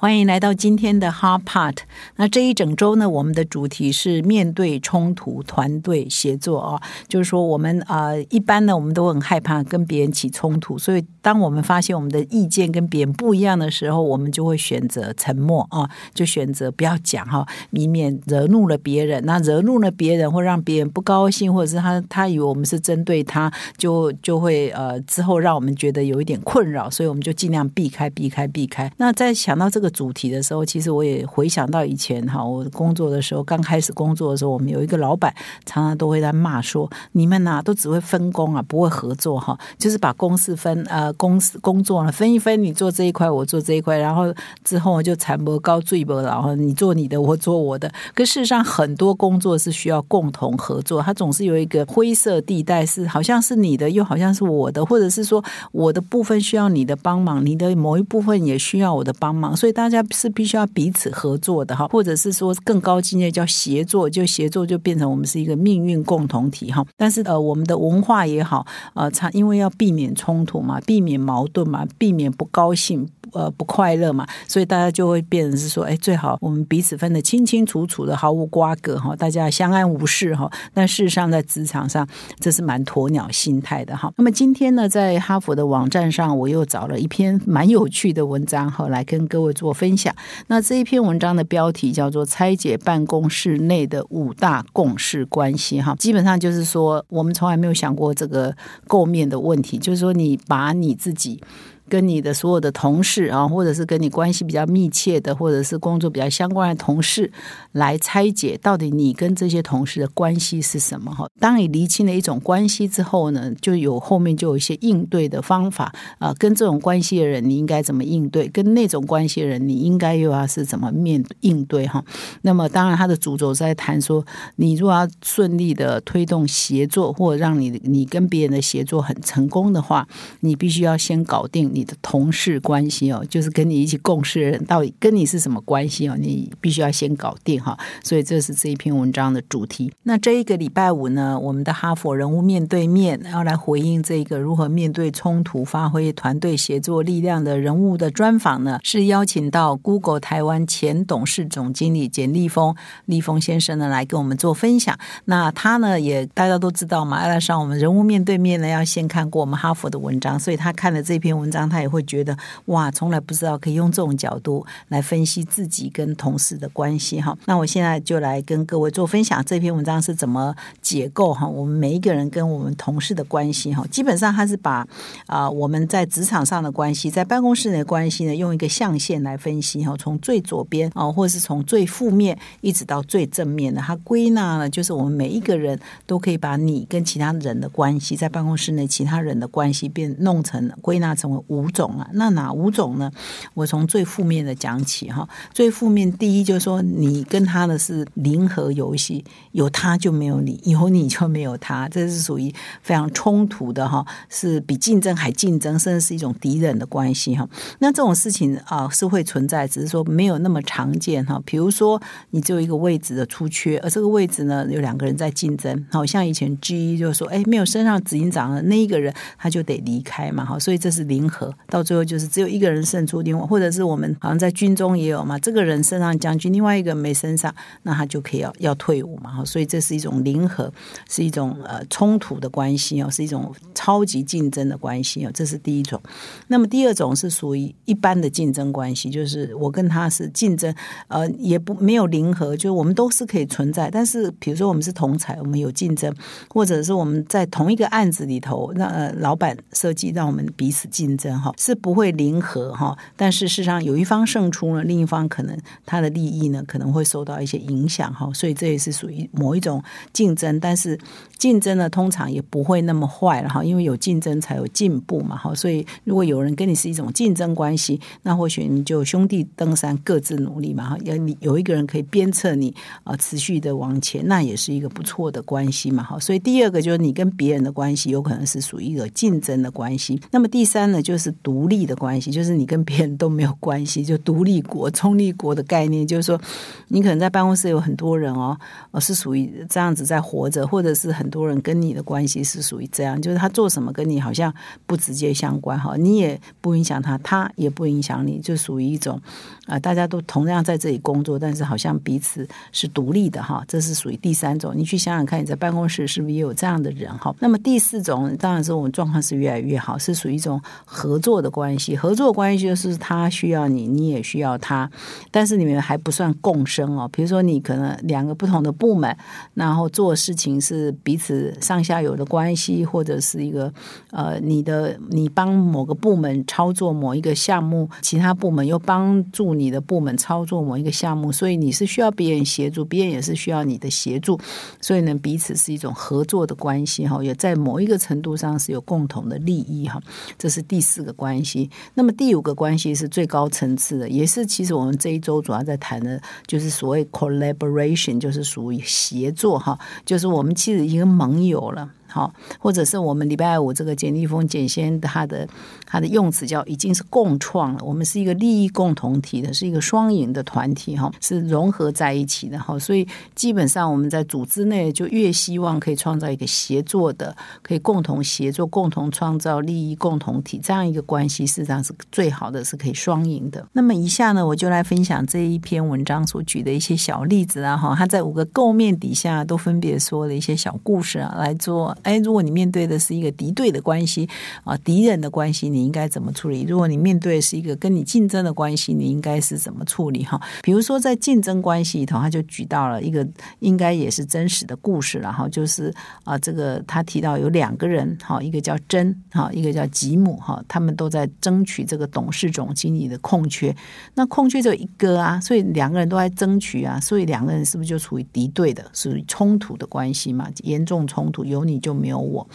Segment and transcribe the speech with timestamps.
[0.00, 1.78] 欢迎来到今天的 Hard Part。
[2.14, 6.80] 那这一整周呢，我们的主题是面对冲突、团队协作啊。
[7.08, 19.20] 就是说，我们啊，一般呢，我们都很害怕跟别人起冲突，所以当我们发现我们的意见跟别人不一样的时候，我们就会选择沉默啊，就选择不要讲哈，以免惹怒了别人。
[19.24, 28.88] 那惹怒了别人，会让别人不高兴，或者是他他以为我们是针对他，就就会呃之后让我们觉得有一点困扰，所以我们就尽量避开、避开、避开。
[28.98, 29.87] 那在想到这个。
[29.90, 35.34] 主题的时候，其实我也回想到以前哈，我工作的时候，刚开始工作的时候，我们有一个老板，
[35.64, 44.34] 常常都会在骂说：“你们呐，都只会分工啊，不会合作哈，就是把公司分呃公司工作呢分一分，你做这一块，我做这一块，然后
[44.64, 47.90] 之后就产不高最不，然后你做你的，我做我的。
[48.14, 59.72] 可事实上，很多工作是需要共同合作，它总是有一个灰色地带，是好像是你的，又好像是我的，或者是说我的部分需要你的帮忙，你的某一部分也需要我的帮忙，所以。
[59.78, 66.84] 大家是必须要彼此合作的哈，或者是说更高境界叫协作，就协作就变成我们是一个命运共同体哈。
[66.96, 73.08] 但是呃，我们的文化也好，呃，它因为要避免冲突嘛，避免矛盾嘛，避免不高兴。
[73.32, 80.50] 呃，不快乐嘛，所以大家就会变成是说，哎，最好我们彼此分得清清楚楚的，毫无瓜葛哈，大家相安无事哈。
[80.72, 82.06] 但事实上，在职场上，
[82.40, 84.12] 这是蛮鸵鸟心态的哈。
[84.16, 90.14] 那么今天呢，在哈佛的网站上，我又找了一篇蛮有趣的文章哈，来跟各位做分享。
[90.46, 98.54] 那这一篇文章的标题叫做《拆解办公室内的五大共事关系》哈，基本上就是说，我们从来没有想过这个
[98.86, 101.40] 构面的问题，就是说，你把你自己。
[101.88, 107.30] 跟你的所有的同事啊，或者是跟你关系比较密切的，或者是工作比较相关的同事，
[107.72, 111.28] 来拆解到底你跟这些同事的关系是什么哈？
[111.40, 116.34] 当你厘清了一种关系之后呢，就有后面就有一些应对的方法啊。
[116.38, 118.46] 跟这种关系的人，你应该怎么应对？
[118.48, 122.04] 跟那种关系的人，你应该又要是怎么面应对哈？
[122.42, 124.24] 那么当然，他的主轴在谈说，
[124.56, 130.06] 你如果要顺利的推动协作，或让你你跟别人的协作很成功的话，
[130.40, 131.68] 你必须要先搞定。
[131.78, 136.16] 你的同事关系哦，就是跟你一起共事的人，到底跟你是什么关系哦？
[136.18, 137.78] 你必须要先搞定哈。
[138.02, 139.92] 所以这是这一篇文章的主题。
[140.02, 152.74] 那这一个礼拜五呢，我们的哈佛人物面对面要来回应这个如何面对冲突、发挥团队协作力量的人物的专访呢，是邀请到 Google 台湾前董事总经理简立峰
[153.04, 154.98] 立峰先生呢来跟我们做分享。
[155.26, 161.67] 那他呢也大家都知道嘛，要来上我们人物面对面呢，要先看过我们哈佛的文章，所以他看了这篇文章。
[161.68, 162.36] 他也会觉得
[162.66, 167.36] 哇，从来不知道可以用这种角度来分析自己跟同事的关系哈。
[167.46, 171.46] 那我现在就来跟各位做分享，这篇文章是怎么解构哈？
[171.46, 174.86] 我们每一个人跟我们同事的关系哈，基本上他是把
[175.26, 191.68] 啊我们在职场上的关系，在办公室内的关系呢，用一个象限来分析哈，从最左边啊，或者是从最负面一直到最正面的，他归纳呢，就是我们每一个人都可以把你跟其他人的关系，在办公室内其他人的关系变弄成归纳成为五。
[191.70, 193.12] 种啊，那哪五种呢？
[193.52, 195.28] 我从最负面的讲起哈。
[195.52, 202.50] 最负面，第一就是说，你跟他的是零和游戏，有他就没有你，有你就没有他，这是属于
[202.82, 207.46] 非常冲突的哈，是比竞争还竞争，甚至是一种敌人的关系哈。
[207.80, 211.38] 那这种事情啊是会存在，只是说没有那么常见哈。
[211.44, 221.47] 比如说，你只有一个位置的出缺，而这个位置呢有两个人在竞争，好像以前 G 就说，哎，没有升上执行长的那一个人，他就得离开嘛，哈，所以这是零和。
[221.68, 229.44] 到最后就是只有一个人胜出，另外或者是我们好像在军中也有嘛，这个人升上将军，另外一个没升上，那他就可以要要退伍嘛。
[229.44, 230.72] 所以这是一种零和，
[231.08, 236.00] 是一种呃冲突的关系哦，是一种超级竞争的关系哦，这是第一种。
[236.48, 240.74] 那么第二种是属于一般的竞争关系，就是我跟他是竞争，
[241.08, 243.90] 呃，也不没有零和，就是我们都是可以存在。
[243.90, 246.12] 但是比如说我们是同才，我们有竞争，
[246.48, 251.52] 或者是我们在同一个案子里头，让呃老板设计让我们彼此竞争哈。
[251.58, 259.82] 是不会零和哈，但是事实上有一方胜出了，另一方可能他的利益呢可能会受到一些影响哈，所以这也是属于某一种
[260.12, 260.98] 竞争，但是
[261.36, 286.40] 竞争呢通常也不会那么坏了哈，因为有竞争才有进步嘛哈，所以如果有人跟你是一种竞争关系，那或许你就兄弟登山各自努力嘛哈，有你有一个人可以鞭策你啊持续的往前，那也是一个不错的关系嘛哈，所以第二个就是你跟别人的关系有可能是属于一个竞争的关系，那么第三呢就是独立的关系，就是你跟别人都没有关系，就独立国、中立国的概念，就是说
[286.88, 288.58] 你可能在办公室有很多人哦，
[288.90, 294.52] 哦是属于这样子在活着，或者是很多人跟你的关系是属于这样，就是他做什么跟你好像
[294.86, 299.20] 不直接相关哈，你也不影响他，他也不影响你，就属于一种
[299.66, 304.72] 啊，大家都同样在这里工作，但是好像彼此是独立的哈，这是属于第三种。
[304.74, 307.34] 你去想想看，你在办公室是不是也有这样的人哈？
[307.40, 310.60] 那么第四种，当然是我们状况是越来越好，是属于一种
[311.08, 311.96] 合作的关系。
[311.96, 314.90] 合作关系就是他需要你，你也需要他，
[315.30, 317.08] 但是你们还不算共生哦。
[317.10, 319.16] 比如说，你可能两个不同的部门，
[319.54, 323.72] 然后做事情是彼此上下游的关系，或者是一个
[324.10, 334.38] 呃，你的你帮某个部门操作某一个项目，其他部门又帮助你的部门操作某一个项目，所以你是需要别人协助，别人也是需要你的协助，
[334.82, 340.00] 所以呢，彼此是一种合作的关系哈，也在某一个程度上是有共同的利益哈。
[340.36, 341.70] 这是第四四个关系。
[341.94, 351.88] 那么第五个关系是最高层次的，也是其实我们这一周主要在谈的，就是所谓 collaboration，就是属于协作哈，就是我们其实一个盟友了。
[352.08, 355.46] 好，或者是我们礼拜五这个简立峰简先他的
[355.86, 373.66] 他的用词叫已经是共创了，我们是一个利益共同体的，是一个双赢的团体哈，是融合在一起的哈，所以基本上我们在组织内就越希望可以创造一个协作的，可以共同协作、共同创造利益共同体这样一个关系，事实上是最好的，是可以双赢的。
[373.72, 381.96] 那么以下呢，我就来分享这一篇文章所举的一些小例子啊哈，他在五个构面底下都分别说了一些小故事啊来做。
[382.02, 384.28] 哎，如果你面对的是一个敌对的关系
[384.64, 386.62] 啊，敌人的关系，你应该怎么处理？
[386.62, 390.24] 如果你面对是一个跟你竞争的关系，你应该是怎么处理？
[390.24, 393.26] 哈，比如说在竞争关系里头，他就举到了一个
[393.58, 395.92] 应该也是真实的故事了哈，就是
[396.24, 403.74] 啊，这个他提到有两个人哈，一个叫真哈，一个叫吉姆哈，他们都在争取这个董事总经理的空缺，
[404.14, 410.48] 那空缺只有一个啊，所以两个人都在争取啊，所以两个人是不是就处于敌对的，属于冲突的关系嘛？
[410.62, 411.87] 严重冲突，有你就。
[411.88, 412.46] 就没有我，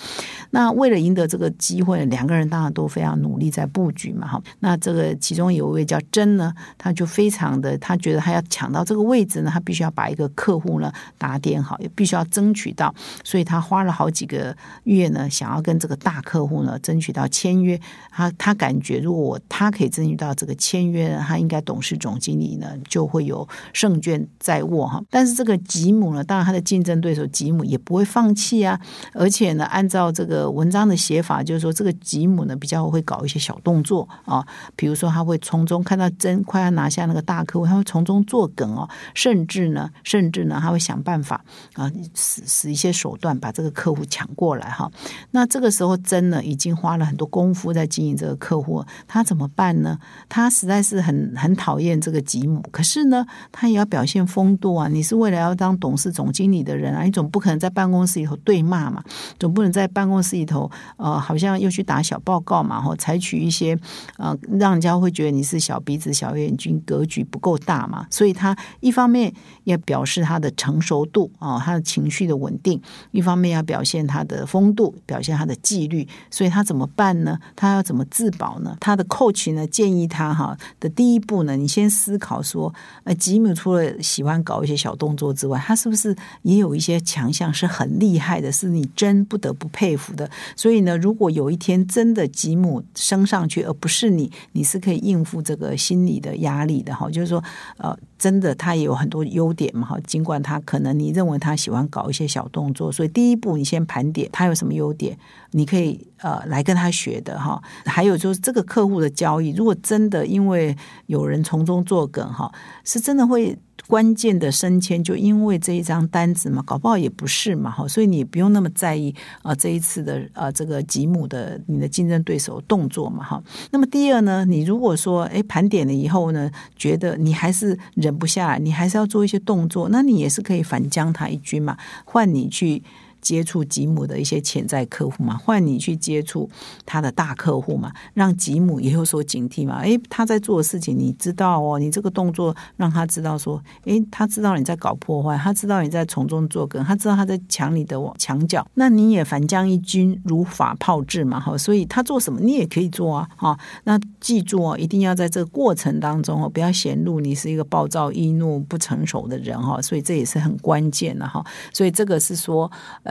[0.52, 4.28] 那为了赢得这个机会，两个人当然都非常努力在布局嘛。
[4.28, 12.94] 哈，那这个其中有一位叫真呢，他就非常的，他觉得他要抢到这个位置呢，他必须要把一个客户呢打点好，也必须要争取到，
[13.24, 17.80] 所以他花了好几个月呢，想要跟这个大客户呢争取到签约。
[18.12, 25.04] 他他感觉，如果他可以争取到这个签约呢，他应该董事总经理呢就会有胜券在握哈。
[25.10, 28.80] 但是这个吉姆呢，当然他的竞争对手吉姆也不会放弃啊，
[29.24, 41.42] 而且呢，按照这个文章的写法，就是说这个吉姆呢比较会搞一些小动作啊，比如说他会从中看到真快要拿下那个大客户，他会从中作梗哦，甚至呢，甚至呢，他会想办法
[41.76, 44.92] 啊，使使一些手段把这个客户抢过来哈。
[45.32, 49.98] 那这个时候真呢已经花了很多功夫在经营这个客户，他怎么办呢？
[50.28, 54.90] 他实在是很很讨厌这个吉姆，可是呢，他也要表现风度啊。
[54.90, 59.02] 你是为了要当董事总经理的人啊，你总不可能在办公室里头对骂嘛。
[59.40, 63.78] 总不能在办公室里头，呃，好像又去打小报告嘛，或采取一些
[64.18, 68.06] 呃，让人家会觉得你是小鼻子小眼睛，格局不够大嘛。
[68.10, 69.34] 所以他一方面
[69.66, 72.80] 要表示他的成熟度啊，他的情绪的稳定；
[73.12, 76.08] 一方面要表现他的风度，表现他的纪律。
[76.30, 77.38] 所以他怎么办呢？
[77.56, 78.78] 他要怎么自保呢？
[78.80, 82.74] 他的 coach 呢建议他哈的第一步呢，你先思考说，
[83.04, 88.52] 呃，吉姆除了喜欢搞一些小动作之外，他是不是也有一些强项是很厉害的？
[88.52, 89.24] 是你真。
[89.24, 97.10] 不得不佩服的，所以呢，如果有一天真的吉姆升上去，而不是你，你是可以应付这个心理的压力的哈。
[97.10, 97.44] 就是说，
[97.78, 99.98] 呃，真的他也有很多优点嘛哈。
[100.06, 105.18] 尽管他可能你认为他喜欢搞一些小动作，所以第一步你先盘点他有什么优点，
[105.52, 107.62] 你可以呃来跟他学的哈。
[107.86, 110.76] 还有就是这个客户的交易，如果真的因为
[111.06, 112.52] 有人从中作梗哈，
[112.84, 113.56] 是真的会。
[113.86, 123.44] 关键的升迁就因为这一张单子嘛，搞不好也不是嘛，哈，所以你不用那么在意啊这一次的啊这个吉姆的你的竞争对手动作嘛，哈。
[123.72, 132.82] 那么第二呢，你如果说哎盘点了以后呢，觉得你还是忍不下来，你还是要做一些动作，那你也是可以反将他一军嘛，换你去。
[133.24, 136.48] 接触吉姆的一些潜在客户嘛，换你去接触
[136.86, 139.80] 他的大客户嘛，让吉姆也有所警惕嘛。
[139.80, 151.58] 诶，他在做的事情，你知道哦，你这个动作让他知道说，诶，他知道你在搞破坏，他知道你在从中作梗，他知道他在抢你的墙角，那你也反将一军，如法炮制嘛，哈。
[151.58, 153.58] 所以他做什么，你也可以做啊，哈。
[153.86, 159.82] 那记住哦，一定要在这个过程当中哦，不要显露你是一个暴躁易怒、不成熟的人哈。
[159.82, 161.42] 所以这也是很关键的哈。
[161.74, 162.70] 所以这个是说。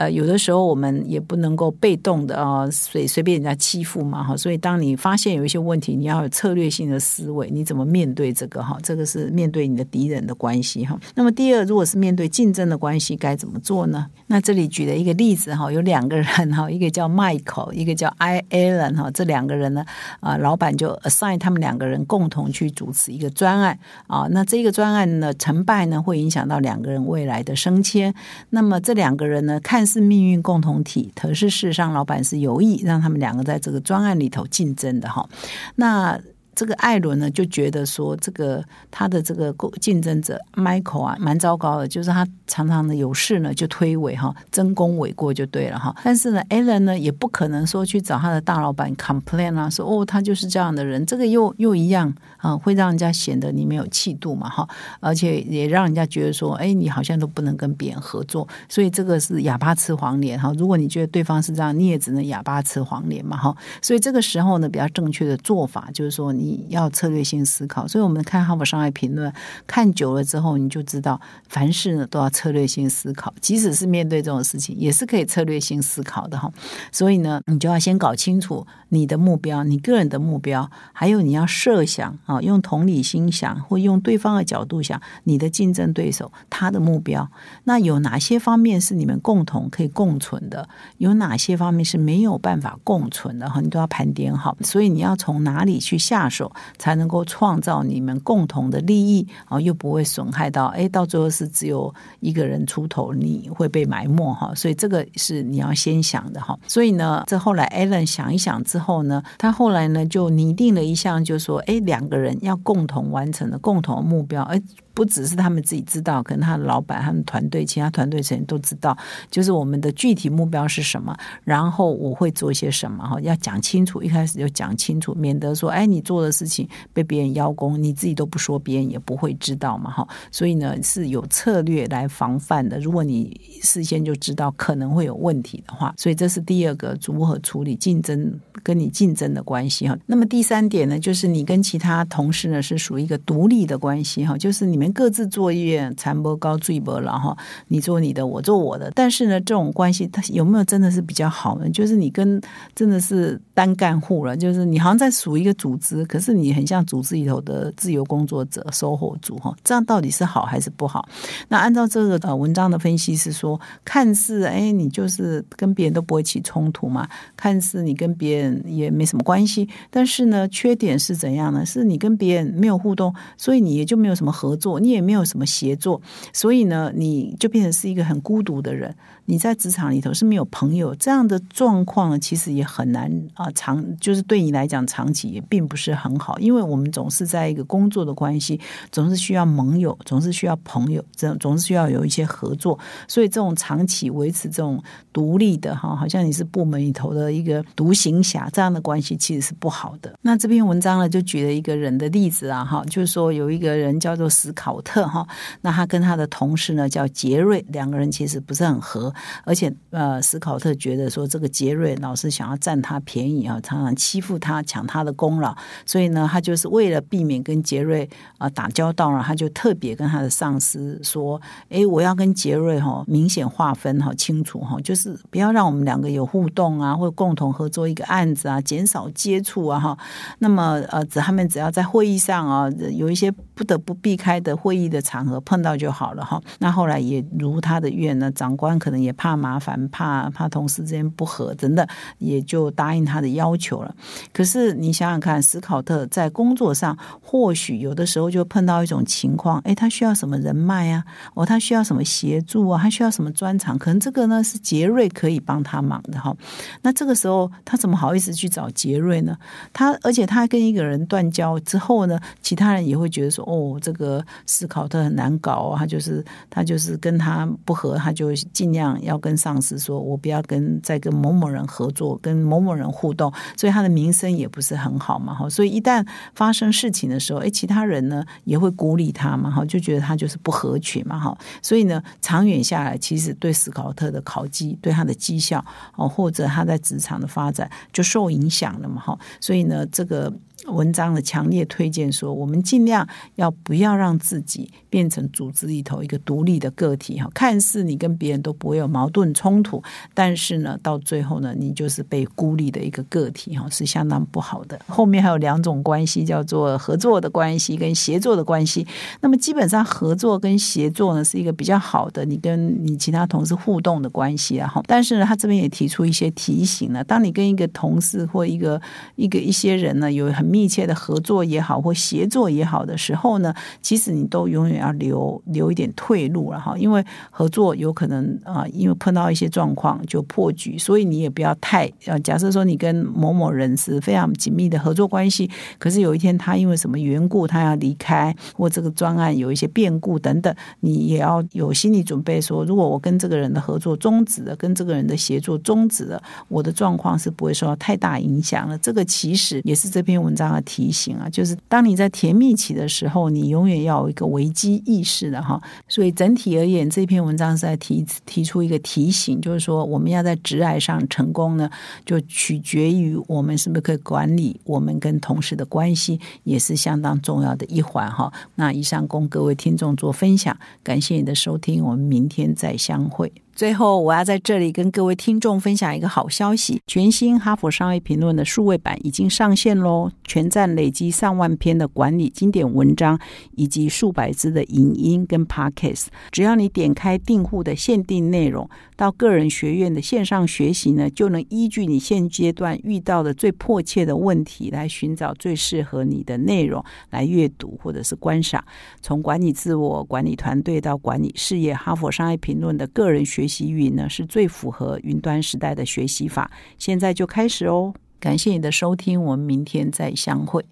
[0.09, 4.35] 有的时候我们也不能够被动的啊，随随便人家欺负嘛哈。
[4.35, 8.77] 所以当你发现有一些问题，你要有策略性的思维，你怎么面对这个哈？
[8.81, 10.99] 这个是面对你的敌人的关系哈。
[11.15, 14.07] 那么第二，如果是面对竞争的关系，该怎么做呢？
[14.27, 19.85] 那这里举了一个例子哈，有两个人哈，一个叫 Michael，一个叫 I Alan 哈，这两个人呢，
[20.19, 24.27] 啊，老板就 assign 他们两个人共同去主持一个专案啊。
[24.31, 28.13] 那这个专案呢，成败呢，会影响到两个人未来的升迁。
[28.49, 35.29] 那么这两个人呢，看似是命运共同体，可是事实上，老板是有意让他们两个在这个专案里头竞争的哈。
[35.75, 36.19] 那
[36.55, 45.95] 这个艾伦呢，就觉得说，这个他的这个竞争者 Michael 啊，蛮糟糕的，就是他常常呢有事呢就推诿哈，争功诿过就对了哈。
[46.03, 54.67] 但是呢，Alan 呢也不可能说去找他的大老板 complain 啊，说哦他就是这样的人，这个又又一样啊，会让人家显得你没有气度嘛哈，
[54.99, 60.53] 而且也让人家觉得说，哎，你好像都不能跟别人合作，所以这个是哑巴吃黄连哈。
[60.55, 63.55] 如果你觉得对方是这样，你也只能哑巴吃黄连嘛哈。
[63.81, 66.42] 所以这个时候呢，比较正确的做法就是说你。
[66.43, 69.31] 你要策略性思考，所以我们看《哈佛商业评论》
[69.65, 76.51] 看久了之后，你就知道凡事呢都要策略性思考，即使是面对这种事情，也是可以策略性思考的哈。
[76.91, 87.29] 所以呢，你就要先搞清楚你的目标，你个人的目标，还有你要设想啊，用同理心想，或用对方的角度想，你的竞争对手他的目标，
[87.63, 90.67] 那有哪些方面是你们共同可以共存的？
[90.97, 93.49] 有哪些方面是没有办法共存的？
[93.49, 94.57] 哈，你都要盘点好。
[94.61, 96.29] 所以你要从哪里去下？
[96.33, 104.51] 手才能够创造你们共同的利益啊，又不会损害到哎，到最后是只有一个人出头，你会被埋没哈。
[104.55, 106.57] 所以这个是你要先想的哈。
[106.67, 114.59] 所以呢，这后来 Alan 想一想之后呢，他后来呢就拟定了一项，就说哎，两个人要共同完成的共同目标，哎。
[114.93, 118.95] 不只是他们自己知道，可能他的老板、他们团队、其他团队成员都知道，
[119.31, 130.07] 就是我们的具体目标是什么，然后我会做些什么哈，要讲清楚，一开始就讲清楚，免得说，哎，你做的事情被别人邀功，你自己都不说，别人也不会知道嘛哈。
[130.31, 132.79] 所以呢，是有策略来防范的。
[132.79, 139.97] 如果你事先就知道可能会有问题的话，所以这是第二个如何处理竞争跟你竞争的关系哈。
[140.05, 144.82] 那么第三点呢，就是你跟其他同事呢是属于一个独立的关系哈，就是你。
[144.91, 147.37] 各自作业，残波高最波了哈。
[147.67, 148.91] 你做你的，我做我的。
[148.95, 151.69] 但是呢，这种关系它有没有真的是比较好呢？
[151.69, 152.41] 就是你跟
[152.75, 159.55] 真的是单干户了，就是你好像在属一个组织，可是你很像组织里头的自由工作者、收获组哈。
[159.63, 161.07] 这样到底是好还是不好？
[161.47, 171.65] 那按照这个呃文章的分析是说，看似哎你就是跟别人都不会起冲突嘛，看似你跟别人也没什么关系，但是呢，缺点是怎样呢？
[171.65, 174.72] 是你跟别人没有互动，所以你也就没有什么合作。
[174.79, 176.01] 你也没有什么协作，
[176.31, 178.95] 所以呢，你就变成是一个很孤独的人。
[179.25, 188.59] 你在职场里头是没有朋友这样的状况，其实也很难啊长，就是对你来讲长期也并不是很好，因为我们总是在一个工作的关系，
[188.91, 192.77] 总是需要盟友，总是需要朋友，这总是需要有一些合作，
[193.07, 194.81] 所以这种长期维持这种
[195.13, 200.13] 独立的哈，好像你是部门里头的一个独行侠这样的关系，其实是不好的。
[200.21, 205.27] 那这篇文章呢，就举了一个人的例子啊，哈，就是说有一个人叫做史考考特哈，
[205.59, 209.13] 那他跟他的同事呢叫杰瑞，两个人其实不是很合。
[209.43, 215.53] 而且，呃，斯考特觉得说这个杰瑞老是想要占他便宜啊，常常欺负他，抢他的功劳。
[215.85, 229.97] 所以呢，他就是为了避免跟杰瑞啊打交道呢，他就特别跟他的上司说：“哎，我要跟杰瑞哈明显划分哈清楚哈，就是不要让我们两个有互动啊，或共同合作一个案子啊，减少接触啊哈。
[230.39, 236.41] 那么，呃，只他们只要在会议上啊，有一些不得不避开的会议的场合碰到就好了哈。
[236.57, 239.03] 那后来也如他的愿呢，长官可能。
[239.03, 241.85] 也怕麻烦，怕怕同事之间不和，真的
[242.19, 243.93] 也就答应他的要求了。
[244.31, 251.03] 可是你想想看，史考特在工作上或许有的时候就碰到一种情况，哎，他需要什么人脉啊？
[251.33, 252.79] 哦，他需要什么协助啊？
[252.81, 253.77] 他需要什么专长？
[253.77, 256.33] 可能这个呢是杰瑞可以帮他忙的哈。
[256.81, 259.37] 那这个时候他怎么好意思去找杰瑞呢？
[259.73, 268.93] 他而且他跟一个人断交之后呢，其他人也会觉得说，哦，这个斯考特很难搞，他就是他就是跟他不和，他就尽量。
[269.03, 275.49] 要跟上司说，我不要跟再跟某某人合作，跟某某人互动，所以他的名声也不是很好嘛，哈。
[275.49, 281.37] 所以一旦发生事情的时候，哎，其他人呢也会孤立他嘛，哈，就觉得他就是不合群嘛，哈。
[281.61, 285.63] 所以呢，长远下来，其实对斯考特的考绩、对他的绩效
[285.95, 289.17] 哦，或者他在职场的发展就受影响了嘛，哈。
[289.41, 290.31] 所以呢，这个。
[290.67, 297.29] 文章的强烈推荐说，我们尽量要不要让自己变成组织里头一个独立的个体哈。
[297.33, 299.81] 看似你跟别人都不会有矛盾冲突，
[300.13, 304.79] 但是呢，到最后呢，你就是被孤立的一个个体哈，是相当不好的。
[304.87, 308.87] 后面还有两种关系，叫做合作的关系跟协作的关系。
[309.21, 314.67] 那么基本上合作跟协作呢，是一个比较好的你跟你其他同事互动的关系啊。
[314.67, 318.81] 哈，但是呢，他这边也提出一些提醒呢，当你跟一个同事或一个
[319.15, 348.77] 一个一些人呢有很密切的合作也好，或协作也好的时候呢，其实你都永远要留留一点退路了哈，因为合作有可能啊，因为碰到一些状况就破局，所以你也不要太呃，假设说你跟某某人是非常紧密的合作关系，可是有一天他因为什么缘故他要离开，或这个专案有一些变故等等，你也要有心理准备，说如果我跟这个人的合作终止了，跟这个人的协作终止了，我的状况是不会受到太大影响了。
[348.77, 355.61] 这个其实也是这篇文章的提醒啊，就是当你在甜蜜期的时候，你永远要有一个危机意识的哈。
[355.87, 361.69] 所以整体而言，这篇文章是在提提出一个提醒，就是说我们要在职爱上成功呢，
[362.05, 368.33] 就取决于我们是不是可以管理我们跟同事的关系，也是相当重要的一环哈。
[368.55, 373.42] 那以上供各位听众做分享，感谢你的收听，我们明天再相会。
[373.55, 380.09] 最后，我要在这里跟各位听众分享一个好消息：全新《哈佛商业评论》的数位版已经上线喽！
[380.23, 383.19] 全站累积上万篇的管理经典文章，
[383.51, 386.07] 以及数百支的影音跟 Podcast。
[386.31, 398.65] 只要你点开订户的限定内容，到个人学院的线上学习呢，就能依据你现阶段遇到的最迫切的问题，来寻找最适合你的内容来阅读或者是观赏。
[398.99, 407.93] 从管理自我、管理团队到管理事业，《哈佛商业评论》的个人学学习云呢是最符合云端时代的学习法，现在就开始哦！
[408.17, 410.63] 感谢你的收听，我们明天再相会。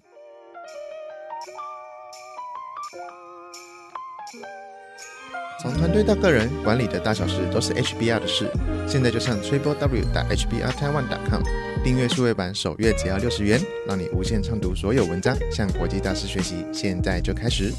[5.60, 8.50] 从团队到个人，管理的大小事都是 HBR 的事。
[8.88, 11.42] 现在就上 triple w 打 HBR Taiwan 点 com
[11.84, 16.64] 订阅数位版，首月只要六十元，让你无限畅读所有文章，向国际大师学习。
[16.72, 17.70] 现在就开始。